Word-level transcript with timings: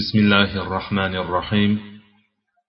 بسم 0.00 0.18
الله 0.18 0.50
الرحمن 0.62 1.14
الرحيم 1.24 1.72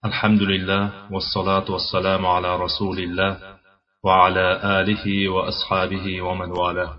الحمد 0.06 0.42
لله 0.42 0.84
والصلاة 1.14 1.68
والسلام 1.72 2.26
على 2.26 2.56
رسول 2.66 2.98
الله 3.00 3.32
وعلى 4.04 4.48
آله 4.80 5.30
وأصحابه 5.30 6.22
ومن 6.22 6.50
والاه 6.60 6.94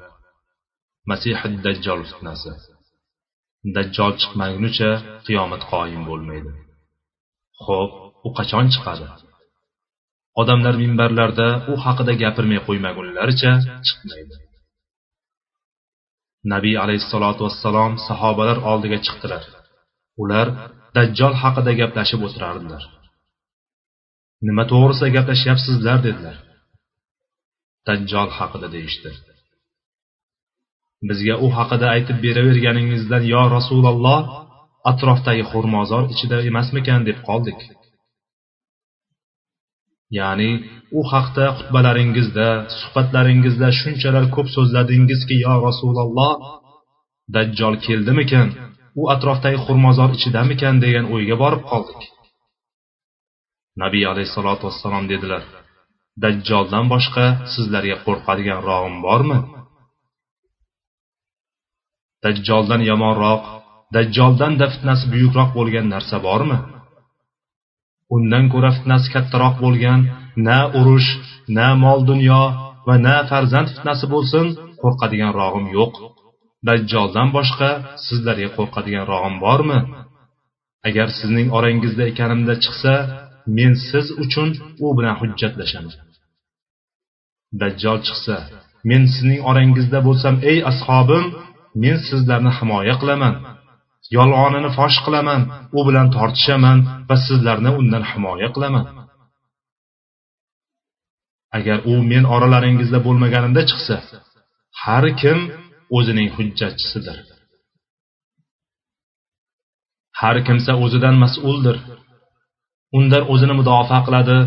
مسيح 1.06 1.44
الدجال 1.44 2.00
فتنasi 2.04 2.50
dajjol 3.76 4.12
chiqmagunicha 4.20 4.90
qiyomat 5.26 5.62
qoyim 5.72 6.02
bo'lmaydi 6.08 6.50
xo'p 7.64 7.92
u 8.26 8.30
qachon 8.38 8.66
chiqadi 8.74 9.06
odamlar 10.40 10.74
minbarlarda 10.82 11.48
u 11.72 11.74
haqida 11.84 12.12
gapirmay 12.22 12.60
qo'ymagunlaricha 12.68 13.52
chiqmaydi 13.86 14.36
nabiy 16.52 16.76
alayhissalotu 16.84 17.40
vassalom 17.46 17.92
sahobalar 18.08 18.58
oldiga 18.70 18.98
chiqdilar 19.06 19.44
Ular 20.23 20.47
dajjol 20.95 21.33
haqida 21.41 21.71
gaplashib 21.81 22.21
o'tirardilar. 22.27 22.83
Nima 24.47 24.63
to'g'risida 24.71 25.09
gaplashyapsizlar 25.17 25.99
dedilar. 26.07 26.37
Dajjol 27.87 28.29
haqida 28.37 28.67
deyishdi. 28.75 29.09
Bizga 31.09 31.35
u 31.45 31.47
haqida 31.57 31.87
aytib 31.95 32.17
beraverganingizdan 32.25 33.23
yo 33.33 33.41
rasululloh 33.55 34.21
atrofdagi 34.91 35.43
xurmozor 35.51 36.03
ichida 36.13 36.37
emasmikan? 36.49 36.99
deb 37.07 37.19
qoldik. 37.27 37.59
Ya'ni 40.17 40.51
u 40.99 41.01
haqda 41.11 41.45
xutbalaringizda 41.57 42.47
suhbatlaringizda 42.79 43.67
shunchalar 43.79 44.25
ko'p 44.35 44.47
so'zladingizki 44.55 45.35
yo 45.45 45.53
rasululloh 45.67 46.33
dajjol 47.35 47.75
keldimikan? 47.85 48.47
U 49.01 49.03
atrofdagi 49.13 49.59
xurmozor 49.65 50.09
ichidamikan 50.17 50.75
degan 50.83 51.05
o'yga 51.13 51.35
borib 51.43 51.63
qoldik. 51.71 52.01
Nabiy 53.83 54.05
alayhissalotu 54.11 54.63
vassalom 54.67 55.05
dedilar 55.11 55.43
dajjoldan 56.23 56.85
boshqa 56.93 57.25
sizlarga 57.53 57.97
qo'rqadigan 58.05 58.59
rog'im 58.69 58.95
bormi? 59.05 59.39
Dajjoldan 62.23 62.81
yomonroq 62.89 63.43
dajjoldanda 63.95 64.65
fitnasi 64.73 65.05
buyukroq 65.13 65.49
bo'lgan 65.57 65.85
narsa 65.93 66.17
bormi? 66.27 66.57
Undan 68.15 68.45
ko'ra 68.53 68.71
fitnasi 68.77 69.07
kattaroq 69.15 69.55
bo'lgan 69.65 69.99
na 70.47 70.59
urush 70.79 71.09
na 71.57 71.67
mol 71.83 71.99
dunyo 72.09 72.41
va 72.87 72.95
na 73.05 73.15
farzand 73.29 73.67
fitnasi 73.75 74.05
bo'lsin 74.13 74.45
qo'rqadigan 74.81 75.31
rog'im 75.39 75.65
yo'q. 75.77 75.93
Dajjoldan 76.67 77.29
boshqa 77.37 77.69
sizlarga 78.05 78.49
qo'rqadigan 78.57 79.05
rog'im 79.13 79.35
bormi? 79.45 79.79
Agar 80.87 81.07
sizning 81.19 81.47
orangizda 81.57 82.03
ekanimda 82.11 82.53
chiqsa 82.63 82.93
men 83.57 83.71
siz 83.89 84.05
uchun 84.23 84.49
u 84.85 84.87
bilan 84.97 85.15
hujjatlashaman 85.21 85.95
dajjol 87.61 87.99
chiqsa 88.07 88.35
men 88.89 89.03
sizning 89.13 89.41
orangizda 89.49 89.99
bo'lsam 90.07 90.35
ey 90.51 90.59
ashobim 90.71 91.25
men 91.83 91.97
sizlarni 92.07 92.51
himoya 92.57 92.95
qilaman 93.01 93.33
yolg'onini 94.17 94.69
fosh 94.77 94.97
qilaman 95.05 95.41
u 95.77 95.79
bilan 95.87 96.07
tortishaman 96.15 96.79
va 97.09 97.15
sizlarni 97.27 97.71
undan 97.79 98.03
himoya 98.11 98.49
qilaman. 98.55 98.85
Agar 101.57 101.77
u 101.91 101.93
men 102.11 102.23
oralaringizda 102.35 102.99
bo'lmaganimda 103.07 103.61
chiqsa 103.69 103.95
har 104.83 105.05
kim 105.21 105.39
o'zining 105.97 106.29
hujjatchisidir 106.35 107.17
har 110.21 110.37
kimsa 110.47 110.73
o'zidan 110.83 111.15
mas'uldir. 111.23 111.77
Undan 112.97 113.23
o'zini 113.33 113.53
mudofaa 113.59 114.01
qiladi 114.07 114.37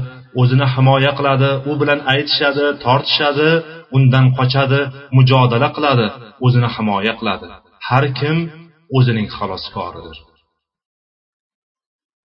o'zini 0.41 0.67
himoya 0.75 1.13
qiladi 1.19 1.51
u 1.71 1.73
bilan 1.81 2.01
aytishadi 2.13 2.65
tortishadi 2.85 3.51
undan 3.97 4.27
qochadi 4.39 4.81
mujodala 5.17 5.69
qiladi 5.77 6.07
o'zini 6.47 6.69
himoya 6.77 7.13
qiladi. 7.21 7.47
Har 7.89 8.05
kim 8.19 8.37
o'zining 8.99 9.29
xaloskoridir. 9.37 10.17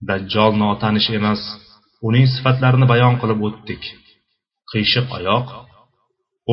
Dajjol 0.09 0.51
notanish 0.63 1.09
emas 1.17 1.41
uning 2.07 2.25
sifatlarini 2.35 2.85
bayon 2.93 3.15
qilib 3.21 3.39
o'tdik. 3.47 3.83
Qiyshiq 4.71 5.07
oyoq 5.17 5.47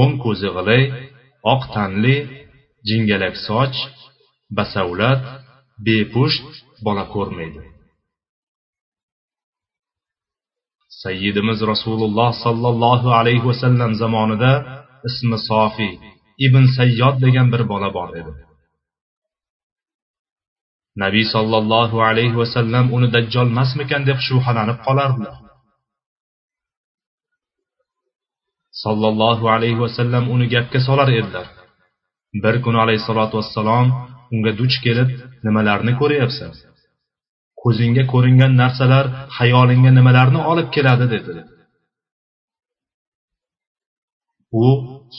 o'ng 0.00 0.14
ko'zi 0.24 0.48
g'ilay 0.56 0.82
oq 1.52 1.62
tanli 1.74 2.16
jingalak 2.88 3.36
soch 3.46 3.78
basavlat 4.56 5.22
bepusht 5.86 6.46
bola 6.86 7.04
ko'rmaydi. 7.14 7.62
Sayyidimiz 11.04 11.58
rasululloh 11.72 12.30
sollallohu 12.44 13.08
alayhi 13.18 13.44
vasallam 13.50 13.90
zamonida 14.02 14.52
ismi 15.08 15.38
sofiy 15.50 15.94
ibn 16.46 16.62
sayyod 16.76 17.16
degan 17.24 17.48
bir 17.52 17.62
bola 17.72 17.88
bor 17.96 18.10
edi. 18.20 18.32
Nabiy 21.02 21.26
sollallohu 21.34 21.96
alayhi 22.10 22.36
vasallam 22.42 22.86
uni 22.96 23.08
dajjolmasmikan 23.14 24.02
deb 24.08 24.18
shubhalanib 24.26 24.78
qolardilar 24.86 25.36
sollallohu 28.84 29.44
alayhi 29.54 29.80
vasallam 29.84 30.24
uni 30.34 30.46
gapga 30.54 30.80
solar 30.88 31.08
edilar. 31.18 31.46
Bir 32.34 32.54
kuni 32.64 32.78
alayhissalotu 32.84 33.34
vassalom 33.38 33.86
unga 34.34 34.52
duch 34.60 34.76
kelib 34.84 35.10
nimalarni 35.46 35.92
ko'ryapsan? 36.00 36.52
Ko'zingga 37.62 38.04
ko'ringan 38.12 38.52
narsalar 38.62 39.04
xayolingga 39.38 39.90
nimalarni 39.98 40.40
olib 40.52 40.68
keladi 40.76 41.06
dedi. 41.14 41.42
U 44.64 44.66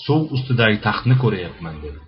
suv 0.03 0.21
ustidagi 0.35 0.77
taxtni 0.87 1.15
ko'ryapman 1.23 1.75
dedi. 1.85 1.99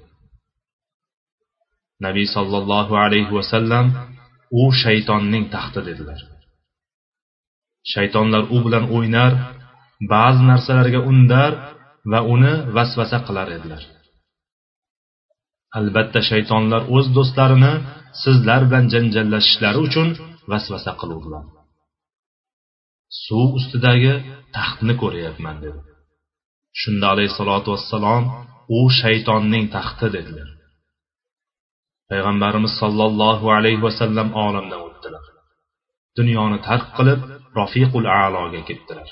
Nabiy 2.05 2.27
sollallohu 2.35 2.93
alayhi 3.05 3.31
vasallam 3.39 3.85
u 4.61 4.63
shaytonning 4.83 5.45
taxti 5.55 5.81
dedilar. 5.89 6.19
Shaytonlar 7.93 8.43
u 8.55 8.57
bilan 8.65 8.85
o'ynar 8.95 9.31
ba'zi 10.13 10.43
narsalarga 10.51 10.99
undar 11.11 11.51
va 12.11 12.19
uni 12.33 12.53
vasvasa 12.75 13.17
qilar 13.27 13.47
edilar 13.57 13.83
albatta 15.79 16.19
shaytonlar 16.29 16.81
o'z 16.95 17.07
do'stlarini 17.17 17.73
sizlar 18.23 18.61
bilan 18.69 18.85
janjallashishlari 18.93 19.79
uchun 19.87 20.09
vasvasa 20.51 20.91
qiluvdilar. 21.01 21.45
Suv 23.25 23.47
ustidagi 23.59 24.13
taxtni 24.57 24.93
ko'ryapman 25.01 25.57
dedi. 25.65 25.79
Shunda 26.81 27.05
alayhissalotu 27.13 27.67
vassalom 27.75 28.23
u 28.77 28.79
shaytonning 29.01 29.65
taxti 29.75 30.07
dedilar. 30.15 30.49
Payg'ambarimiz 32.09 32.73
sollallohu 32.81 33.45
alayhi 33.57 33.81
vasallam 33.87 34.29
olamdan 34.45 34.81
o'tdilar. 34.87 35.25
Dunyoni 36.17 36.59
tark 36.67 36.87
qilib 36.97 37.21
rofiqul 37.57 38.05
aloga 38.23 38.61
ketdilar. 38.69 39.09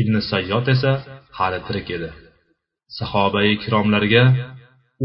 Ibn 0.00 0.14
sayyod 0.30 0.66
esa 0.74 0.92
hali 1.38 1.58
tirik 1.66 1.88
edi. 1.96 2.10
Sahobai 2.98 3.46
ikromlarga 3.56 4.24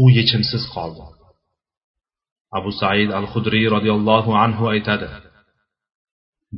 u 0.02 0.04
yechimsiz 0.18 0.64
qoldi. 0.74 1.04
Abu 2.58 2.70
said 2.80 3.10
al 3.18 3.26
hudriy 3.32 3.66
roziyallohu 3.74 4.30
anhu 4.44 4.64
aytadi 4.74 5.08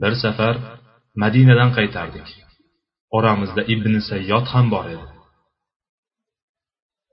bir 0.00 0.12
safar 0.25 0.54
madinadan 1.22 1.71
qaytardik. 1.78 2.28
Oramizda 3.16 3.62
ibn 3.75 3.93
sayyod 4.10 4.47
ham 4.53 4.66
bor 4.75 4.87
edi. 4.94 5.06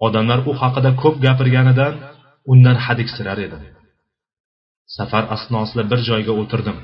Odamlar 0.06 0.40
u 0.50 0.52
haqida 0.62 0.92
ko'p 1.02 1.16
gapirganidan 1.26 1.94
undan 2.52 2.78
hadiksirar 2.86 3.38
edi. 3.48 3.58
Safar 4.98 5.24
asnosida 5.36 5.84
bir 5.92 6.00
joyga 6.10 6.34
o'tirdim. 6.42 6.78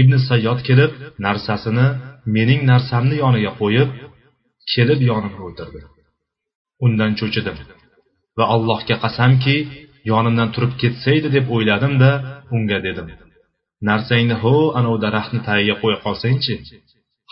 Ibn 0.00 0.12
sayyod 0.28 0.60
kelib 0.68 0.92
narsasini 1.26 1.86
mening 2.36 2.60
narsamni 2.70 3.16
yoniga 3.24 3.52
qo'yib 3.60 3.90
kelib 4.72 5.00
yonimga 5.10 5.42
o'tirdi. 5.48 5.80
Undan 6.86 7.12
cho'chidim. 7.20 7.56
Va 8.38 8.44
allohga 8.54 8.96
qasamki 9.04 9.56
yonimdan 10.10 10.48
turib 10.54 10.72
ketsaydi 10.82 11.28
deb 11.36 11.46
o'yladim 11.54 11.94
da 12.02 12.10
unga 12.56 12.78
dedim. 12.86 13.08
Narsangni 13.88 14.36
ho 14.42 14.54
anavi 14.78 14.98
daraxtni 15.04 15.40
tagiga 15.48 15.74
qo'ya 15.82 15.98
qolsangchi? 16.04 16.54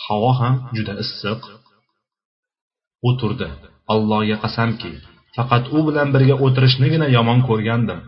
Havo 0.05 0.31
ham 0.41 0.55
juda 0.77 0.95
issiq. 1.05 1.41
U 3.09 3.11
turdi. 3.21 3.49
Allohga 3.95 4.37
qasamki 4.45 4.93
faqat 5.37 5.65
u 5.77 5.79
bilan 5.89 6.09
birga 6.15 6.37
o'tirishnigina 6.45 7.07
yomon 7.17 7.41
ko'rgandim. 7.49 8.01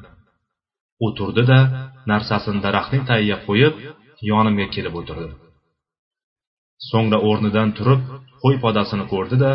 U 1.05 1.09
turdi 1.19 1.43
da 1.53 1.59
narsasini 2.11 2.61
daraxtning 2.67 3.05
tagiga 3.11 3.39
qo'yib 3.47 3.75
yonimga 4.31 4.67
kelib 4.75 4.95
o'tirdi. 5.01 5.29
So'ngra 6.91 7.19
o'rnidan 7.29 7.69
turib 7.79 8.01
qo'y 8.43 8.57
podasini 8.65 9.05
ko'rdi 9.13 9.37
da 9.45 9.53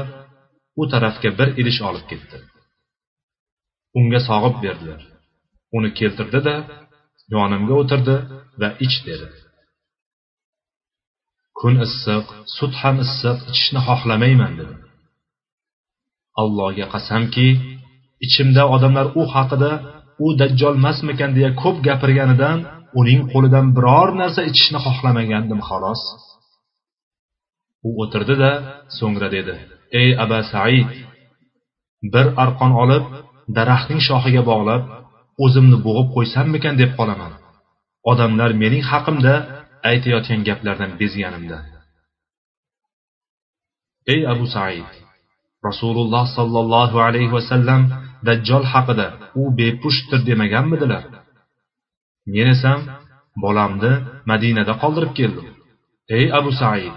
u 0.81 0.83
tarafga 0.94 1.30
bir 1.40 1.50
idish 1.62 1.80
olib 1.90 2.06
ketdi. 2.12 2.38
Unga 4.00 4.20
sog'ib 4.30 4.56
berdilar. 4.66 5.02
Uni 5.78 5.90
keltirdi 6.00 6.40
da 6.48 6.56
yonimga 7.34 7.74
o'tirdi 7.82 8.16
va 8.62 8.70
ich 8.86 8.98
dedi. 9.08 9.28
Kun 11.60 11.74
issiq 11.86 12.26
sut 12.56 12.74
ham 12.82 12.96
issiq 13.06 13.38
ichishni 13.52 13.82
xohlamayman 13.88 14.54
dedi. 14.60 14.76
Allohga 16.42 16.86
qasamki 16.94 17.48
ichimda 18.26 18.64
odamlar 18.76 19.08
u 19.20 19.22
haqida 19.34 19.72
u 20.26 20.28
dajjolmasmikan 20.40 21.32
deya 21.38 21.52
ko'p 21.62 21.78
gapirganidan 21.88 22.58
uning 23.00 23.22
qo'lidan 23.32 23.68
biror 23.78 24.10
narsa 24.22 24.42
ichishni 24.50 24.80
xohlamagandim 24.86 25.62
xolos. 25.70 26.02
U 27.88 27.90
o'tirdi 28.04 28.36
da 28.44 28.52
so'ngra 28.98 29.28
dedi. 29.38 29.56
Ey 30.02 30.10
aba 30.24 30.40
said 30.52 30.90
bir 32.14 32.28
arqon 32.44 32.72
olib 32.84 33.06
daraxtning 33.56 34.02
shoxiga 34.08 34.42
bog'lab 34.52 34.82
o'zimni 35.46 35.78
bo'g'ib 35.86 36.08
qo'ysammikan 36.16 36.76
deb 36.82 36.92
qolaman. 37.00 37.34
Odamlar 38.12 38.52
mening 38.62 38.84
haqimda 38.92 39.34
aytayotgan 39.90 40.42
gaplardan 40.48 40.92
bezganimda. 41.00 41.58
Ey 44.14 44.22
abu 44.34 44.46
said 44.56 44.88
rasululloh 45.68 46.26
sollallohu 46.38 46.98
alayhi 47.08 47.32
vasallam 47.38 47.82
dajjol 48.28 48.64
haqida 48.74 49.08
u 49.42 49.44
bepushtdir 49.60 50.20
demaganmidilar? 50.30 51.04
Men 52.34 52.48
esam 52.56 52.80
bolamni 53.44 53.94
madinada 54.32 54.74
qoldirib 54.82 55.14
keldim. 55.20 55.48
Ey 56.18 56.26
abu 56.40 56.52
said 56.62 56.96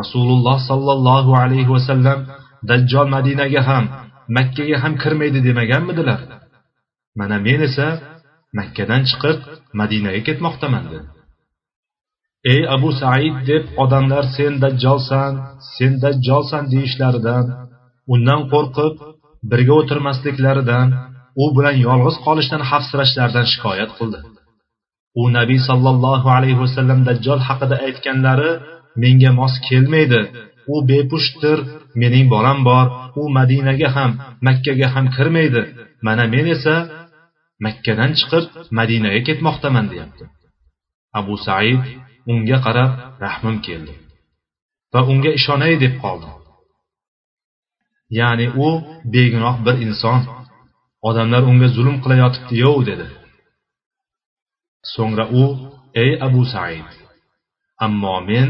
rasululloh 0.00 0.58
sollallohu 0.70 1.32
alayhi 1.42 1.70
vasallam 1.76 2.18
dajjol 2.70 3.06
madinaga 3.16 3.62
ham 3.70 3.84
makkaga 4.36 4.76
ham 4.82 4.94
kirmaydi 5.02 5.40
demaganmidilar. 5.48 6.20
Mana 7.18 7.36
men 7.46 7.60
esa 7.68 7.88
makkadan 8.58 9.02
chiqib 9.10 9.38
madinaga 9.80 10.20
ketmoqdaman 10.28 10.84
dedi. 10.92 11.08
Ey 12.52 12.62
abu 12.76 12.90
said 13.00 13.34
deb 13.50 13.64
odamlar 13.82 14.24
sen 14.36 14.52
dajjolsan 14.62 15.32
sen 15.74 15.92
dajjolsan 16.04 16.64
deyishlaridan 16.72 17.44
undan 18.14 18.42
qo'rqib 18.52 18.94
birga 19.50 19.74
o'tirmasliklaridan 19.80 20.88
u 21.42 21.44
bilan 21.56 21.76
yolg'iz 21.86 22.16
qolishdan 22.26 22.62
xavfsirashlaridan 22.70 23.46
shikoyat 23.52 23.90
qildi. 23.98 24.18
U 25.20 25.22
nabiy 25.38 25.60
sollallohu 25.68 26.28
alayhi 26.36 26.58
vasallam 26.64 27.00
dajjol 27.08 27.40
haqida 27.48 27.76
aytganlari 27.86 28.52
menga 29.02 29.30
mos 29.40 29.54
kelmaydi 29.68 30.20
u 30.72 30.74
bepushdir 30.88 31.58
mening 32.00 32.26
bolam 32.34 32.58
bor. 32.68 32.86
U 33.20 33.22
madinaga 33.38 33.88
ham 33.96 34.12
makkaga 34.46 34.86
ham 34.94 35.06
kirmaydi. 35.16 35.62
Mana 36.06 36.24
men 36.34 36.46
esa 36.54 36.76
makkadan 37.64 38.12
chiqib 38.18 38.44
madinaga 38.78 39.20
ketmoqdaman 39.28 39.86
deyapti. 39.92 40.24
Abu 41.18 41.34
said 41.46 41.82
unga 42.32 42.56
qarab 42.64 42.92
rahmim 43.24 43.56
keldi 43.66 43.94
va 44.92 45.00
unga 45.12 45.30
ishonay 45.38 45.72
deb 45.82 45.94
qoldi. 46.02 46.28
Ya'ni 48.18 48.46
u 48.66 48.68
begunoh 49.12 49.56
bir 49.66 49.76
inson. 49.86 50.20
Odamlar 51.08 51.42
unga 51.50 51.68
zulm 51.76 51.96
qilayotibdiyu 52.02 52.74
dedi. 52.88 53.06
So'ngra 54.92 55.24
u 55.42 55.44
ey 56.02 56.10
abu 56.26 56.42
said 56.52 56.88
ammo 57.84 58.16
men 58.28 58.48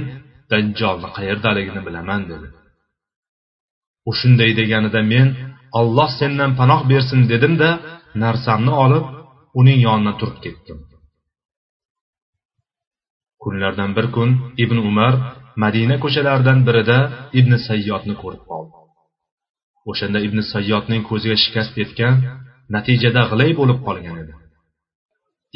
dajjolni 0.53 1.09
qayerdaligini 1.17 1.81
bilaman 1.87 2.23
dedi. 2.31 2.49
U 4.09 4.11
shunday 4.21 4.51
deganida 4.61 5.01
men 5.13 5.29
olloh 5.81 6.11
sendan 6.21 6.51
panoh 6.61 6.81
bersin 6.91 7.21
dedimda 7.33 7.71
narsamni 8.23 8.73
olib 8.85 9.05
uning 9.61 9.79
yonidan 9.87 10.15
turib 10.21 10.39
ketdim. 10.45 10.79
Kunlardan 13.43 13.91
bir 13.97 14.07
kun 14.15 14.31
ibn 14.65 14.79
umar 14.91 15.15
madina 15.63 15.97
ko'chalaridan 16.05 16.59
birida 16.67 16.99
ibn 17.39 17.53
sayyodni 17.69 18.15
ko'rib 18.23 18.43
qoldi. 18.51 18.75
O'shanda 19.91 20.19
ibn 20.27 20.39
sayyodning 20.53 21.03
ko'ziga 21.11 21.37
shikast 21.45 21.75
yetgan 21.83 22.15
natijada 22.75 23.23
g'ilay 23.31 23.51
bo'lib 23.61 23.79
qolgan 23.87 24.17
edi. 24.23 24.35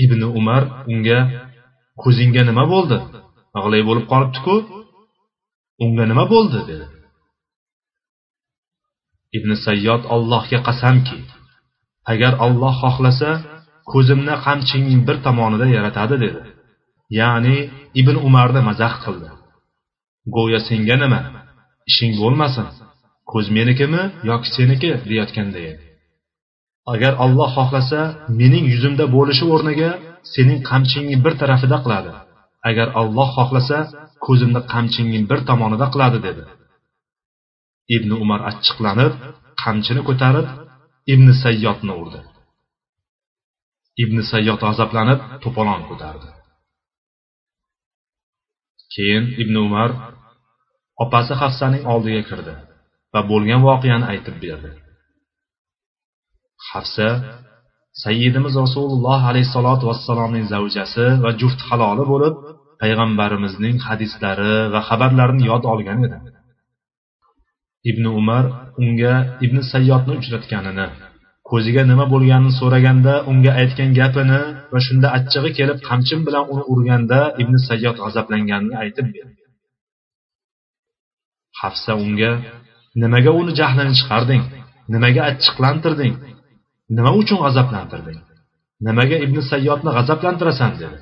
Ibn 0.05 0.20
umar 0.41 0.62
unga 0.93 1.20
ko'zingga 2.02 2.43
nima 2.50 2.64
bo'ldi? 2.75 2.99
G'ilay 3.64 3.82
bo'lib 3.88 4.06
qolibdiku. 4.12 4.55
Unga 5.82 6.04
nima 6.10 6.24
bo'ldi? 6.32 6.60
dedi. 6.70 6.86
Ibn 9.36 9.50
sayyod 9.66 10.02
allohga 10.14 10.58
qasamki 10.68 11.18
agar 12.12 12.32
olloh 12.46 12.74
xohlasa 12.82 13.30
ko'zimni 13.92 14.34
qamchingning 14.46 15.02
bir 15.08 15.16
tomonida 15.26 15.66
yaratadi 15.76 16.16
dedi. 16.24 16.40
Ya'ni 17.20 17.56
ibn 18.00 18.16
umarni 18.28 18.60
mazax 18.68 18.94
qildi. 19.04 19.28
Go'yo 20.34 20.60
senga 20.68 20.96
nima? 21.02 21.20
Ishing 21.90 22.12
bo'lmasin. 22.20 22.66
Ko'z 23.30 23.46
menikimi 23.56 24.02
yoki 24.30 24.48
seniki? 24.56 24.90
deyotganday 25.10 25.64
edi. 25.72 25.84
Agar 26.92 27.12
olloh 27.24 27.50
xohlasa 27.56 28.00
mening 28.40 28.64
yuzimda 28.72 29.04
bo'lishi 29.16 29.44
o'rniga 29.54 29.90
sening 30.34 30.58
qamchingning 30.70 31.20
bir 31.24 31.34
tarafida 31.40 31.76
qiladi. 31.84 32.12
Agar 32.68 32.88
olloh 33.00 33.28
xohlasa 33.36 33.78
ko'zimni 34.26 34.60
qamchingning 34.72 35.24
bir 35.30 35.40
tomonida 35.48 35.86
qiladi 35.94 36.18
dedi. 36.26 36.44
Ibn 37.96 38.10
umar 38.22 38.40
achchiqlanib 38.50 39.12
qamchini 39.62 40.02
ko'tarib 40.08 40.46
ibn 41.12 41.26
sayyodni 41.42 41.92
urdi. 42.00 42.20
Ibn 44.02 44.16
sayyod 44.30 44.58
g'azablanib 44.64 45.20
to'polon 45.42 45.82
ko'tardi. 45.90 46.28
Keyin 48.94 49.24
ibn 49.42 49.54
umar 49.66 49.90
opasi 51.04 51.34
hafsaning 51.42 51.82
oldiga 51.92 52.22
kirdi 52.30 52.54
va 53.12 53.20
bo'lgan 53.30 53.60
voqeani 53.68 54.06
aytib 54.12 54.36
berdi. 54.44 54.70
Hafsa 56.70 57.08
sayyidimiz 58.04 58.54
rasululloh 58.64 59.20
alayhissalotu 59.30 59.84
vassalomning 59.90 60.44
zavjasi 60.52 61.06
va 61.24 61.30
juft 61.40 61.60
haloli 61.68 62.04
bo'lib 62.12 62.34
payg'ambarimizning 62.84 63.76
hadislari 63.88 64.54
va 64.75 64.81
xabarlarini 64.88 65.44
yod 65.50 65.64
olgan 65.72 66.00
edi. 66.06 66.19
Ibn 67.90 68.04
umar 68.20 68.44
unga 68.82 69.14
ibn 69.44 69.58
sayyodni 69.72 70.12
uchratganini 70.20 70.86
ko'ziga 71.50 71.82
nima 71.90 72.04
bo'lganini 72.12 72.52
so'raganda 72.60 73.14
unga 73.31 73.52
aytgan 73.60 73.90
gapini 74.00 74.40
va 74.72 74.78
shunda 74.86 75.08
achchig'i 75.19 75.50
kelib 75.58 75.78
qamchim 75.88 76.20
bilan 76.26 76.44
uni 76.52 76.64
urganda 76.72 77.20
ibn 77.42 77.54
sayyod 77.69 77.96
g'azablanganini 78.05 78.74
aytib 78.82 79.06
berdi. 79.14 79.43
Hafsa 81.60 81.93
unga 82.05 82.32
nimaga 83.03 83.31
uni 83.41 83.53
jahlini 83.60 83.94
chiqarding? 83.98 84.43
Nimaga 84.94 85.22
achchiqlantirding? 85.31 86.14
Nima 86.96 87.10
uchun 87.20 87.38
g'azablantirding? 87.44 88.20
Nimaga 88.86 89.17
ibn 89.24 89.36
sayyodni 89.50 89.91
g'azablantirasan? 89.96 90.72
dedi. 90.82 90.98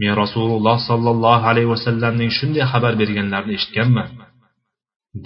Men 0.00 0.12
rasululloh 0.22 0.76
sollallohu 0.88 1.44
alayhi 1.50 1.70
vasallamning 1.74 2.30
shunday 2.38 2.64
xabar 2.72 2.92
berganlarini 3.00 3.54
eshitganman. 3.58 4.08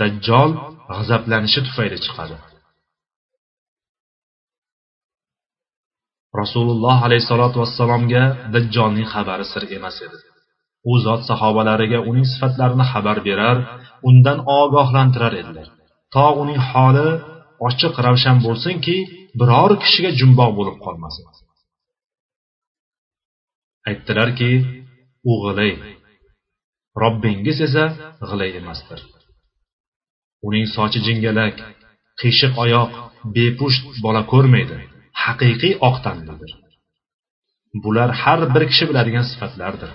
Dajjol 0.01 0.51
g'azablanishi 0.91 1.61
tufayli 1.67 1.99
chiqadi. 2.05 2.37
Rasululloh 6.41 6.97
alayhissalotu 7.07 7.57
vassalomga 7.63 8.23
dajjolning 8.55 9.07
xabari 9.15 9.45
sir 9.53 9.63
emas 9.77 9.97
edi. 10.07 10.19
U 10.91 10.93
zot 11.05 11.23
sahobalariga 11.31 11.99
uning 12.11 12.27
sifatlarini 12.33 12.87
xabar 12.93 13.19
berar 13.29 13.57
undan 14.09 14.39
ogohlantirar 14.61 15.35
edilar. 15.43 15.69
To 16.15 16.27
uning 16.43 16.61
holi 16.71 17.09
ochiq 17.69 17.95
ravshan 18.07 18.37
bo'lsinki 18.47 18.97
biror 19.41 19.71
kishiga 19.83 20.11
jumboq 20.21 20.51
bo'lib 20.59 20.77
qolmasin. 20.85 21.25
Aytdilarki 23.91 24.51
u 25.31 25.33
g'ilay 25.43 25.73
robbingiz 27.03 27.59
esa 27.67 27.85
g'ilay 28.29 28.51
emasdir. 28.61 29.01
Uning 30.47 30.67
sochi 30.75 30.99
jingalak 31.07 31.57
qiyshiq 32.21 32.55
oyoq 32.65 32.93
bepusht 33.37 33.85
bola 34.05 34.23
ko'rmaydi 34.33 34.77
haqiqiy 35.25 35.75
oq 35.89 35.97
tanlidir. 36.05 36.51
Bular 37.83 38.11
har 38.23 38.41
bir 38.55 38.63
kishi 38.71 38.85
biladigan 38.91 39.27
sifatlardir. 39.31 39.91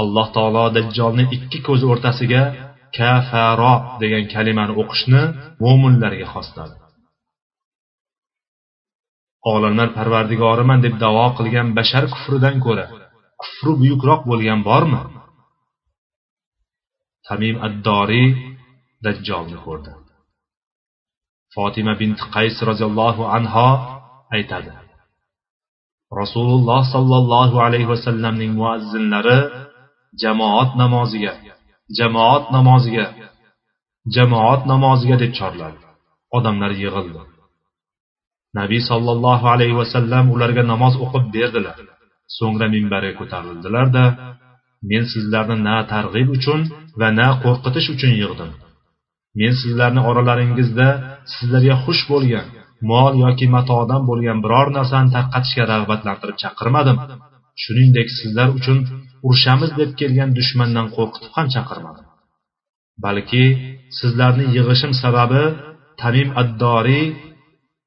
Alloh 0.00 0.28
taolo 0.36 0.64
dajjolni 0.76 1.24
ikki 1.36 1.58
ko'zi 1.66 1.84
o'rtasiga 1.92 2.42
kafaro 2.96 3.74
degan 4.02 4.24
kalimani 4.34 4.74
o'qishni 4.82 5.22
mo'minlarga 5.62 6.26
xosladi. 6.34 6.74
Olamlar 9.52 9.88
parvardigoriman 9.96 10.80
deb 10.84 10.94
davo 11.04 11.26
qilgan 11.38 11.68
bashar 11.78 12.04
kufridan 12.14 12.56
ko'ra 12.64 12.86
kufri 13.42 13.72
buyukroq 13.80 14.20
bo'lgan 14.30 14.60
bormi? 14.68 15.00
Tamim 17.26 17.56
addoriy 17.66 18.28
dajjolni 19.04 19.58
ko'rdi. 19.66 19.92
Fotima 21.54 21.94
bint 22.00 22.18
qays 22.34 22.56
roziyallohu 22.68 23.22
anho 23.36 23.68
aytadi 24.36 24.72
rasululloh 26.20 26.80
sollallohu 26.94 27.56
alayhi 27.66 27.88
vasallamning 27.92 28.52
muazzinlari 28.60 29.38
jamoat 30.22 30.70
namoziga 30.82 31.32
jamoat 31.98 32.44
namoziga 32.56 33.06
jamoat 34.14 34.60
namoziga 34.72 35.16
deb 35.22 35.32
chorladi. 35.38 35.80
Odamlar 36.36 36.72
yig'ildi. 36.82 37.20
Nabiy 38.58 38.82
sollallohu 38.90 39.46
alayhi 39.54 39.76
vasallam 39.82 40.24
ularga 40.34 40.62
namoz 40.72 40.94
o'qib 41.04 41.24
berdilar. 41.36 41.76
So'ngra 42.36 42.66
minbarga 42.74 43.12
ko'tarildilarda 43.20 44.04
men 44.90 45.04
sizlarni 45.12 45.56
na 45.68 45.76
targ'ib 45.92 46.28
uchun 46.36 46.60
va 47.00 47.08
na 47.20 47.28
qo'rqitish 47.44 47.88
uchun 47.94 48.12
yig'dim. 48.22 48.50
Men 49.40 49.52
sizlarni 49.62 50.00
oralaringizda 50.10 50.88
sizlarga 51.34 51.76
xush 51.84 52.02
bo'lgan 52.12 52.46
mol 52.90 53.12
yoki 53.24 53.46
matodan 53.56 54.02
bo'lgan 54.10 54.38
biror 54.44 54.68
narsani 54.78 55.08
tarqatishga 55.16 55.64
rag'batlantirib 55.72 56.36
chaqirmadim. 56.42 56.96
Shuningdek 57.62 58.08
sizlar 58.18 58.48
uchun 58.58 58.78
urushamiz 59.26 59.70
deb 59.80 59.90
kelgan 60.00 60.30
dushmandan 60.38 60.86
qo'rqitib 60.96 61.32
ham 61.36 61.46
chaqirmadim. 61.54 62.06
Balki 63.04 63.44
sizlarni 63.98 64.44
yig'ishim 64.56 64.92
sababi 65.02 65.42
tamim 66.00 66.28
addoriy 66.42 67.06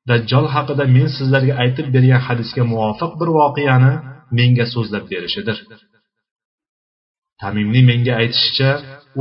dajjol 0.10 0.46
haqida 0.56 0.84
men 0.96 1.08
sizlarga 1.18 1.54
aytib 1.64 1.88
bergan 1.96 2.22
hadisga 2.28 2.64
muvofiq 2.72 3.12
bir 3.20 3.30
voqeani 3.40 3.94
menga 4.38 4.66
so'zlab 4.74 5.06
berishidir. 5.12 5.58
Tamimni 7.42 7.82
menga 7.90 8.14
aytishicha 8.22 8.70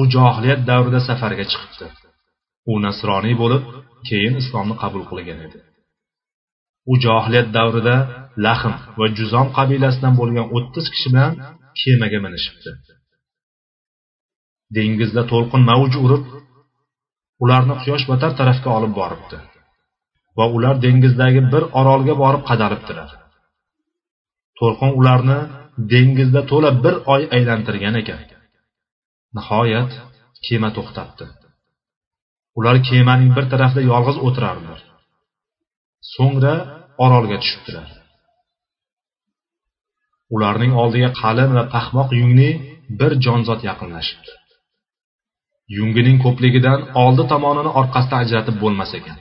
u 0.00 0.02
johiliyat 0.14 0.60
davrida 0.70 1.00
safarga 1.08 1.44
chiqibdi. 1.52 1.86
U 2.70 2.74
nasroniy 2.86 3.34
bo'lib 3.42 3.62
keyin 4.08 4.34
islomni 4.42 4.74
qabul 4.82 5.02
qilgan 5.10 5.40
edi. 5.46 5.58
U 6.90 6.92
johiliyat 7.04 7.48
davrida 7.58 7.96
lahm 8.46 8.74
va 8.98 9.06
juzom 9.18 9.48
qabilasidan 9.58 10.14
bo'lgan 10.20 10.46
o'ttiz 10.56 10.86
kishi 10.94 11.08
bilan 11.12 11.32
kemaga 11.80 12.18
minishibdi. 12.26 12.70
Dengizda 14.76 15.22
to'lqin 15.32 15.62
mavj 15.70 15.92
urib 16.04 16.24
ularni 17.42 17.74
quyosh 17.82 18.04
batar 18.10 18.30
tarafga 18.40 18.68
olib 18.78 18.92
boribdi. 19.00 19.38
Va 20.38 20.44
ular 20.56 20.74
dengizdagi 20.84 21.42
bir 21.52 21.62
orolga 21.80 22.14
borib 22.22 22.42
qadalibdilar 22.50 23.10
to'lqin 24.58 24.92
ularni 25.00 25.40
dengizda 25.92 26.42
to'la 26.50 26.70
bir 26.84 26.94
oy 27.14 27.22
aylantirgan 27.36 27.94
ekan. 28.02 28.20
Nihoyat 29.36 29.90
kema 30.46 30.70
to'xtabdi 30.76 31.24
ular 32.58 32.76
kemaning 32.88 33.30
bir 33.36 33.44
tarafida 33.52 33.82
yolg'iz 33.92 34.18
o'tirardilar. 34.26 34.80
So'ngra 36.14 36.54
orolga 37.04 37.36
tushibdilar 37.42 37.88
ularning 40.34 40.72
oldiga 40.82 41.10
qalin 41.22 41.50
va 41.56 41.64
paxmoq 41.74 42.08
yungli 42.20 42.50
bir 43.00 43.12
jonzot 43.24 43.60
yaqinlashibdi. 43.68 44.32
Yungining 45.76 46.18
ko'pligidan 46.24 46.80
oldi 47.04 47.22
tomonini 47.32 47.70
orqasidan 47.80 48.18
ajratib 48.24 48.56
bo'lmas 48.62 48.90
ekan. 48.98 49.18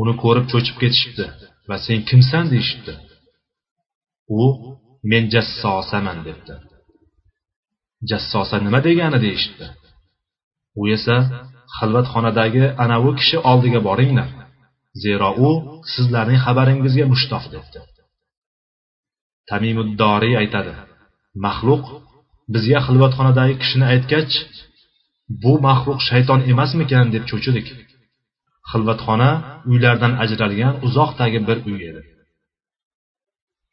Uni 0.00 0.14
ko'rib 0.22 0.46
cho'chib 0.52 0.76
ketishibdi 0.82 1.24
va 1.68 1.76
sen 1.86 1.98
kimsan 2.08 2.44
deyishibdi. 2.52 2.92
U 4.40 4.42
men 5.10 5.24
jassosaman 5.34 6.18
debdi. 6.26 6.54
Jassosa 8.10 8.56
nima 8.66 8.80
degani? 8.88 9.18
deyishibdi. 9.26 9.66
U 10.80 10.82
esa 10.96 11.16
xilvatxonadagi 11.76 12.64
anavi 12.84 13.10
kishi 13.20 13.36
oldiga 13.50 13.80
boringlar. 13.88 14.28
Zero 15.02 15.28
u 15.48 15.50
sizlarning 15.92 16.40
xabaringizga 16.46 17.04
mushtoq 17.12 17.44
debdi. 17.54 17.78
Tamimuddoriy 19.50 20.34
aytadi 20.42 20.72
maxluq 21.46 21.84
bizga 22.54 22.78
xilvatxonadagi 22.86 23.54
kishini 23.62 23.86
aytgach 23.92 24.34
bu 25.42 25.52
maxluq 25.66 26.00
shayton 26.08 26.40
emasmikan? 26.52 27.06
deb 27.14 27.24
cho'chidik. 27.30 27.66
Xilvatxona 28.70 29.30
uylardan 29.70 30.12
ajralgan 30.24 30.74
uzoqdagi 30.86 31.40
bir 31.48 31.58
uy 31.70 31.80
edi. 31.90 32.02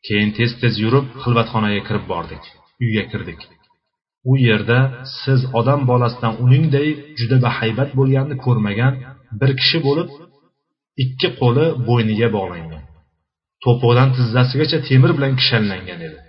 Keyin 0.05 0.29
tez 0.37 0.51
tez 0.61 0.73
yurib 0.83 1.05
xilvatxonaga 1.23 1.81
kirib 1.87 2.05
bordik 2.13 2.43
uyga 2.83 3.03
kirdik. 3.11 3.39
U 4.31 4.33
yerda 4.47 4.79
siz 5.21 5.39
odam 5.59 5.81
bolasidan 5.91 6.33
uningday 6.45 6.89
juda 7.19 7.37
bahaybat 7.47 7.89
bo'lganini 7.99 8.37
ko'rmagan 8.45 8.93
bir 9.39 9.51
kishi 9.59 9.79
bo'lib 9.87 10.09
ikki 11.03 11.29
qo'li 11.39 11.65
bo'yniga 11.87 12.27
bog'langan. 12.37 12.83
To'pig'idan 13.63 14.09
tizzasigacha 14.17 14.79
temir 14.89 15.11
bilan 15.17 15.33
kishanlangan 15.39 15.99
edi. 16.07 16.19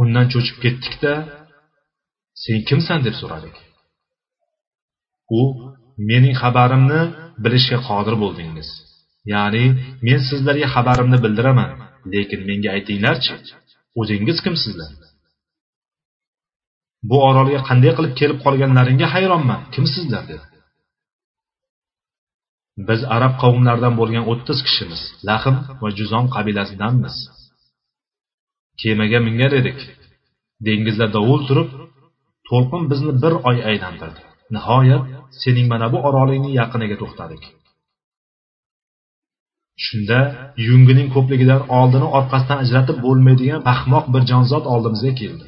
Undan 0.00 0.26
cho'chib 0.32 0.56
ketdikda 0.64 1.12
sen 2.42 2.58
kimsan? 2.68 2.98
deb 3.06 3.14
so'radik. 3.20 3.56
U 5.38 5.40
mening 6.10 6.34
xabarimni 6.42 7.00
bilishga 7.44 7.78
qodir 7.88 8.14
bo'ldingiz. 8.22 8.68
Ya'ni 9.32 9.64
men 10.06 10.20
sizlarga 10.28 10.68
xabarimni 10.74 11.18
bildiraman 11.24 11.70
lekin 12.12 12.40
menga 12.48 12.70
aytinglarchi 12.76 13.34
o'zingiz 14.00 14.38
kimsizlar? 14.44 14.90
Bu 17.08 17.16
orolga 17.28 17.60
qanday 17.68 17.92
qilib 17.98 18.14
kelib 18.20 18.38
qolganlaringga 18.44 19.08
hayronman 19.14 19.60
kimsizlar 19.74 20.24
dedi. 20.32 20.46
Biz 22.88 23.00
arab 23.16 23.34
qavmlaridan 23.42 23.94
bo'lgan 24.00 24.24
o'ttiz 24.32 24.58
kishimiz 24.66 25.02
lahm 25.28 25.56
va 25.82 25.88
juzon 25.98 26.26
qabilasidanmiz. 26.34 27.16
Kemaga 28.80 29.18
mingan 29.26 29.52
edik. 29.60 29.78
Dengizda 30.66 31.06
dovul 31.16 31.40
turib 31.48 31.70
to'lqin 32.48 32.82
bizni 32.90 33.12
bir 33.22 33.32
oy 33.48 33.58
aylantirdi. 33.70 34.22
Nihoyat 34.56 35.04
sening 35.42 35.66
mana 35.72 35.86
bu 35.92 35.98
orolingning 36.08 36.54
yaqiniga 36.60 36.96
to'xtadik. 37.02 37.42
Shunda 39.84 40.20
yungining 40.68 41.08
ko'pligidan 41.14 41.62
oldini 41.78 42.08
orqasidan 42.18 42.58
ajratib 42.64 42.98
bo'lmaydigan 43.06 43.60
ahmoq 43.72 44.04
bir 44.14 44.22
jonzot 44.30 44.64
oldimizga 44.74 45.12
keldi. 45.20 45.46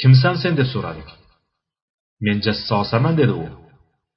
Kimsan 0.00 0.34
sen? 0.42 0.52
deb 0.60 0.68
so'radik. 0.74 1.08
Men 2.24 2.36
jassosaman 2.46 3.14
dedi 3.20 3.34
u. 3.44 3.46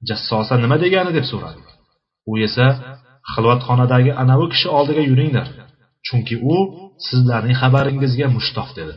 Jassosa 0.08 0.54
nima 0.62 0.76
degani? 0.84 1.12
deb 1.18 1.26
so'radik. 1.32 1.66
U 2.30 2.32
esa 2.46 2.66
xilvatxonadagi 3.32 4.12
anavi 4.22 4.46
kishi 4.52 4.68
oldiga 4.78 5.02
yuringlar 5.10 5.48
chunki 6.06 6.34
u 6.54 6.56
sizlarning 7.06 7.56
xabaringizga 7.62 8.26
mushtoq 8.36 8.68
dedi. 8.78 8.94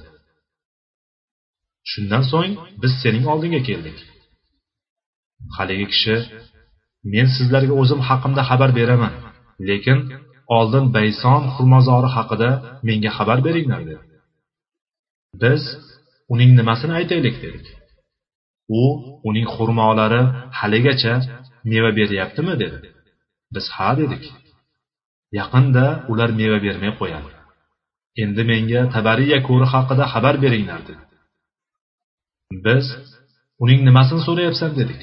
Shundan 1.91 2.24
so'ng 2.31 2.53
biz 2.81 2.93
sening 3.03 3.25
oldingga 3.33 3.62
keldik. 3.69 3.98
Haligi 5.58 5.88
kishi 5.93 6.15
men 7.13 7.27
sizlarga 7.36 7.74
o'zim 7.81 8.00
haqimda 8.08 8.41
xabar 8.50 8.69
beraman 8.79 9.13
lekin 9.69 10.00
oldin 10.58 10.86
bayson 10.96 11.41
xurmozori 11.55 12.10
haqida 12.15 12.50
menga 12.88 13.12
xabar 13.17 13.39
beringlar 13.48 13.81
dedi. 13.89 14.03
Biz 15.41 15.63
uning 16.34 16.51
nimasini 16.60 16.93
aytaylik 17.00 17.36
dedik 17.46 17.65
u 18.81 18.84
uning 19.29 19.48
xurmolari 19.55 20.22
haligacha 20.60 21.13
meva 21.72 21.91
beryaptimi 22.00 22.53
dedi. 22.63 22.77
Biz 23.53 23.65
ha 23.75 23.89
dedik. 24.01 24.24
Yaqinda 25.39 25.86
ular 26.12 26.29
meva 26.39 26.58
bermay 26.65 26.91
qo'yadi. 27.00 27.31
Endi 28.24 28.43
menga 28.51 28.81
tabariya 28.96 29.39
ko'ri 29.48 29.67
haqida 29.74 30.05
xabar 30.13 30.36
beringlar 30.43 30.81
dedi. 30.89 31.03
Biz 32.65 32.86
uning 33.63 33.79
nimasini 33.88 34.22
so'rayapsan 34.27 34.72
dedik. 34.79 35.01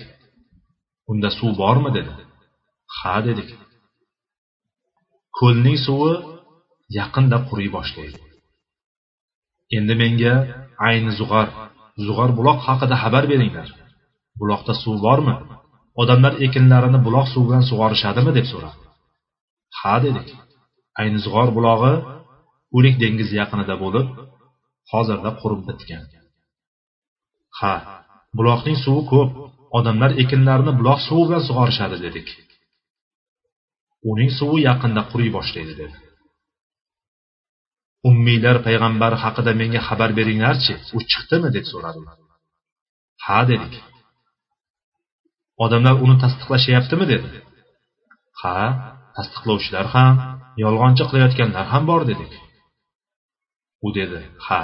Unda 1.10 1.28
suv 1.38 1.52
bormi 1.62 1.90
dedi. 1.98 2.12
Ha 2.98 3.16
dedik. 3.26 3.50
Ko'lning 5.38 5.78
suvi 5.86 6.12
yaqinda 6.98 7.38
quriy 7.48 7.70
boshlaydi. 7.76 8.18
Endi 9.76 9.94
menga 10.02 10.34
ayni 10.88 11.12
zug'ar 11.20 11.48
zug'ar 12.06 12.30
buloq 12.38 12.58
haqida 12.66 12.96
xabar 13.02 13.24
beringlar. 13.32 13.68
Buloqda 14.40 14.74
suv 14.82 14.96
bormi? 15.06 15.34
Odamlar 16.00 16.34
ekinlarini 16.46 16.98
buloq 17.06 17.26
suvi 17.32 17.44
bilan 17.48 17.64
sug'orishadimi 17.70 18.32
deb 18.38 18.46
so'radi. 18.52 18.78
Ha 19.78 19.94
dedik. 20.04 20.28
Ayni 21.00 21.18
zug'or 21.24 21.48
bulog'i 21.56 21.94
o'lik 22.76 22.94
dengiz 23.02 23.30
yaqinida 23.40 23.74
bo'lib 23.84 24.06
hozirda 24.92 25.30
qurib 25.40 25.62
bitgan. 25.68 26.04
Ha 27.58 27.74
buloqning 28.38 28.78
suvi 28.84 29.02
ko'p. 29.12 29.30
Odamlar 29.78 30.10
ekinlarni 30.22 30.72
buloq 30.78 31.00
suvi 31.06 31.24
bilan 31.28 31.42
sug'orishadi 31.48 31.96
dedik. 32.06 32.28
Uning 34.10 34.30
suvi 34.38 34.60
yaqinda 34.68 35.02
quriy 35.10 35.30
boshlaydi 35.36 35.74
dedi. 35.80 35.96
Ummiylar 38.08 38.56
payg'ambar 38.66 39.12
haqida 39.24 39.52
menga 39.60 39.80
xabar 39.88 40.10
beringlarchi 40.18 40.74
u 40.96 40.98
chiqdimi 41.10 41.48
deb 41.56 41.64
so'radilar 41.72 42.16
ha 43.26 43.38
dedik. 43.50 43.74
Odamlar 45.64 45.94
uni 46.04 46.16
tasdiqlashyaptimi 46.22 47.06
dedi. 47.12 47.30
Ha 48.42 48.58
tasdiqlovchilar 49.16 49.86
ham 49.94 50.14
yolg'onchi 50.64 51.04
qilayotganlar 51.10 51.64
ham 51.72 51.84
bor 51.90 52.02
dedik. 52.10 52.32
U 53.86 53.88
dedi 53.98 54.20
ha 54.46 54.62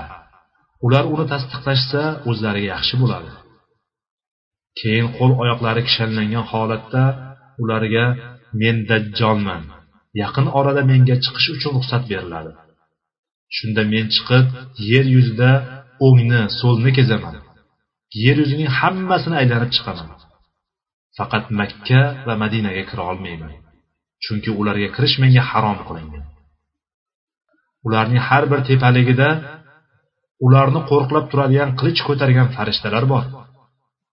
ular 0.86 1.04
uni 1.14 1.24
tasdiqlashsa 1.32 2.02
o'zlariga 2.30 2.68
yaxshi 2.74 2.94
bo'ladi. 3.02 3.30
Keyin 4.78 5.06
qo'l 5.16 5.32
oyoqlari 5.42 5.82
kishanlangan 5.88 6.44
holatda 6.52 7.04
ularga 7.62 8.06
men 8.60 8.76
dajjolman. 8.90 9.62
Yaqin 10.22 10.46
orada 10.58 10.82
menga 10.90 11.16
chiqish 11.24 11.48
uchun 11.54 11.72
ruxsat 11.76 12.02
beriladi. 12.10 12.52
Shunda 13.56 13.82
men 13.92 14.06
chiqib 14.14 14.46
yer 14.90 15.06
yuzida 15.14 15.50
o'ngni 16.06 16.42
so'lni 16.60 16.90
kezaman. 16.98 17.36
Yer 18.24 18.36
yuzining 18.42 18.70
hammasini 18.78 19.36
aylanib 19.42 19.70
chiqaman. 19.76 20.08
Faqat 21.18 21.44
makka 21.60 22.00
va 22.26 22.34
madinaga 22.42 22.82
kira 22.90 23.02
olmayman 23.12 23.52
chunki 24.24 24.50
ularga 24.60 24.88
kirish 24.94 25.16
menga 25.22 25.42
harom 25.50 25.78
qilingan. 25.88 26.24
Ularning 27.86 28.22
har 28.28 28.44
bir 28.50 28.60
tepaligida 28.68 29.28
ularni 30.46 30.80
qo'riqlab 30.90 31.24
turadigan 31.30 31.70
qilich 31.78 32.00
ko'targan 32.08 32.48
farishtalar 32.56 33.04
bor. 33.12 33.24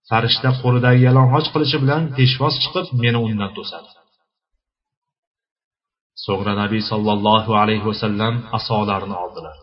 Farishta 0.08 0.50
qo'lidagi 0.62 1.00
yalang'och 1.08 1.46
qilichi 1.54 1.78
bilan 1.82 2.02
peshvoz 2.16 2.54
chiqib 2.62 2.86
meni 3.02 3.18
undan 3.26 3.50
to'sadi. 3.58 3.88
So'ngra 6.24 6.52
nabiy 6.62 6.82
sollallohu 6.90 7.52
alayhi 7.62 7.84
vasallam 7.90 8.34
asolarini 8.58 9.16
oldilar. 9.24 9.56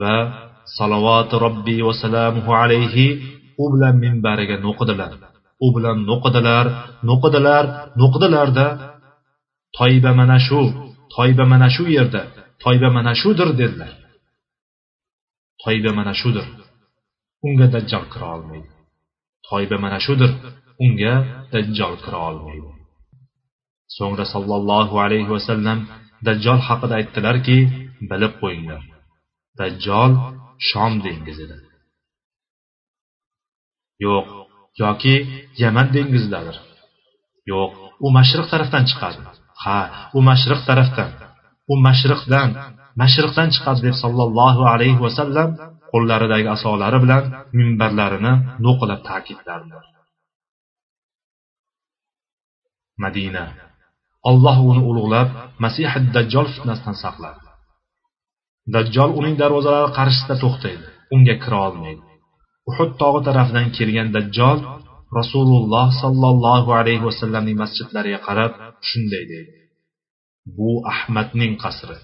Va 0.00 0.16
salovati 0.78 1.34
robbi 1.44 1.76
vasalamuhu 1.88 2.50
alayhi 2.62 3.06
u 3.62 3.64
bilan 3.72 3.94
minbariga 4.04 4.56
no'qidilar 4.66 5.12
u 5.64 5.68
bilan 5.76 5.98
no'qidilar 6.10 6.66
no'qidilar 7.08 7.64
no'qidilarda 8.00 8.66
toyba 9.78 10.12
mana 10.20 10.38
shu 10.46 10.60
toyba 11.14 11.44
mana 11.52 11.68
shu 11.74 11.84
yerda 11.96 12.22
toyba 12.64 12.88
mana 12.96 13.12
shudir 13.20 13.48
dedilar. 13.60 13.92
Toyba 15.62 15.90
mana 15.98 16.12
shudir 16.20 16.46
unga 17.46 17.66
dajjol 17.74 18.04
kira 18.12 18.26
olmaydi. 18.36 18.75
Toiba 19.48 19.76
mana 19.84 19.98
shudir 20.06 20.30
unga 20.84 21.14
dajjol 21.52 21.94
kira 22.04 22.18
olmaydi. 22.28 22.70
So'ngra 23.96 24.24
sollallohu 24.34 24.94
alayhi 25.04 25.30
vasallam 25.36 25.78
dajjol 26.26 26.60
haqida 26.68 26.94
aytdilarki 27.00 27.58
bilib 28.10 28.32
qo'yinglar 28.42 28.82
dajjol 29.60 30.12
shom 30.68 30.92
dengizida 31.04 31.56
yo'q 34.04 34.26
yoki 34.82 35.14
yaman 35.62 35.86
dengizidadir. 35.96 36.56
Yo'q 37.52 37.70
u 38.06 38.08
mashriq 38.18 38.46
tarafdan 38.52 38.84
chiqadi. 38.90 39.20
Ha 39.64 39.78
u 40.16 40.20
mashriq 40.28 40.60
tarafdan 40.68 41.10
u 41.72 41.74
mashriqdan 41.86 42.48
mashriqdan 43.02 43.48
chiqadi 43.54 43.80
deb 43.86 43.96
sollallohu 44.02 44.62
alayhi 44.74 44.98
vasallam 45.06 45.48
qo'llaridagi 45.96 46.48
asolari 46.56 46.98
bilan 47.04 47.24
minbarlarini 47.58 48.32
no'qilab 48.64 49.00
ta'kidlardi. 49.08 49.76
Madina. 53.04 53.44
Alloh 54.30 54.58
uni 54.70 54.82
ulug'lab 54.90 55.28
masihi 55.64 56.00
dajjol 56.16 56.46
fitnasidan 56.54 56.96
saqladi. 57.04 57.40
Dajjol 58.74 59.10
uning 59.20 59.34
darvozalari 59.42 59.90
qarshisida 59.98 60.36
to'xtaydi. 60.44 60.86
Unga 61.14 61.34
kira 61.42 61.58
olmaydi. 61.68 62.02
Uhud 62.70 62.90
tog'i 63.00 63.20
tarafidan 63.28 63.68
kelgan 63.76 64.08
dajjol 64.16 64.58
rasululloh 65.18 65.86
sollallohu 66.02 66.70
alayhi 66.80 67.02
vasallamning 67.08 67.56
masjidlariga 67.62 68.20
qarab 68.28 68.52
shunday 68.88 69.24
deydi. 69.32 69.54
Bu 70.56 70.70
ahmadning 70.92 71.54
qasri. 71.64 71.98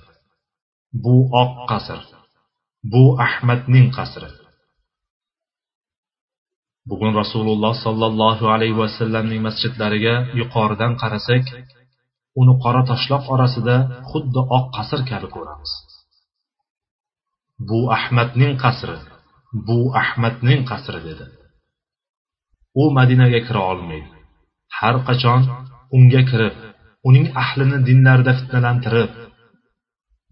Bu 1.05 1.17
oq 1.43 1.53
qasr. 1.71 2.01
Bu 2.91 3.05
ahmadning 3.27 3.89
qasri. 3.97 4.31
Bugun 6.91 7.13
rasululloh 7.21 7.75
sollallohu 7.85 8.45
alayhi 8.55 8.77
vasallamning 8.83 9.41
masjidlariga 9.49 10.15
yuqoridan 10.41 10.93
qarasak 11.03 11.45
uni 12.41 12.55
qora 12.65 12.83
toshloq 12.91 13.25
orasida 13.35 13.77
xuddi 14.11 14.41
oq 14.57 14.67
qasr 14.77 15.01
kabi 15.11 15.29
ko'ramiz. 15.35 15.73
Bu 17.69 17.81
ahmadning 17.97 18.53
qasri 18.65 18.97
bu 19.67 19.79
ahmadning 20.03 20.61
qasri 20.71 21.01
dedi. 21.09 21.25
U 22.83 22.85
madinaga 22.99 23.41
kira 23.47 23.63
olmaydi. 23.73 24.11
Har 24.79 24.97
qachon 25.09 25.41
unga 25.97 26.23
kirib 26.31 26.55
uning 27.09 27.27
ahlini 27.43 27.79
dinlarida 27.89 28.33
fitnalantirib 28.39 29.11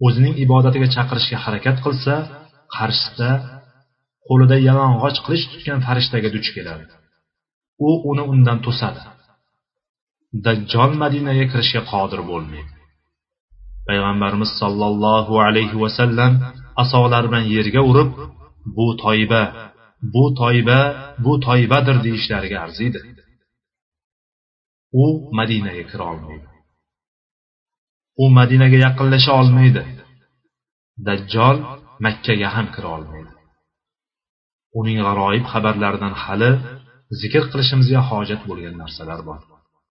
o'zining 0.05 0.35
ibodatiga 0.43 0.87
chaqirishga 0.95 1.37
harakat 1.45 1.77
qilsa 1.85 2.15
qarshisida 2.75 3.29
qo'lida 4.27 4.57
yalang'och 4.67 5.17
qilich 5.25 5.45
tutgan 5.51 5.79
farishtaga 5.87 6.29
duch 6.35 6.49
keladi. 6.55 6.85
U 7.87 7.89
uni 8.09 8.23
undan 8.33 8.59
to'sadi. 8.65 9.01
Dajjol 10.45 10.91
madinaga 11.03 11.45
kirishga 11.51 11.81
qodir 11.91 12.21
bo'lmaydi. 12.29 12.71
Payg'ambarimiz 13.87 14.51
sollallohu 14.61 15.33
alayhi 15.47 15.77
vasallam 15.83 16.33
asolar 16.83 17.23
bilan 17.29 17.45
yerga 17.55 17.81
urib 17.91 18.09
bu 18.77 18.87
toiba 19.03 19.43
bu 20.13 20.25
toiba 20.39 20.79
bu 21.23 21.33
toibadir 21.47 21.97
deyishlariga 22.05 22.57
arziydi. 22.65 22.99
U 25.03 25.05
madinaga 25.37 25.83
kira 25.91 26.03
olmaydi. 26.13 26.47
U 28.23 28.25
madinaga 28.39 28.77
yaqinlasha 28.87 29.31
olmaydi. 29.41 29.81
Dajjol 31.07 31.57
makkaga 32.05 32.49
ham 32.55 32.67
kira 32.75 32.89
olmaydi. 32.97 33.31
Uning 34.79 34.99
g'aroyib 35.05 35.45
xabarlaridan 35.53 36.13
hali 36.23 36.51
zikr 37.21 37.43
qilishimizga 37.51 38.01
hojat 38.09 38.41
bo'lgan 38.49 38.75
narsalar 38.81 39.19
bor. 39.29 39.39